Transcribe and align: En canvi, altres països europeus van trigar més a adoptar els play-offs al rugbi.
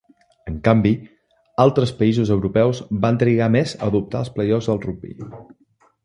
En 0.51 0.53
canvi, 0.67 0.91
altres 1.65 1.91
països 1.99 2.31
europeus 2.35 2.79
van 3.03 3.19
trigar 3.25 3.49
més 3.57 3.73
a 3.81 3.91
adoptar 3.93 4.23
els 4.25 4.33
play-offs 4.39 4.71
al 4.75 4.81
rugbi. 4.87 5.13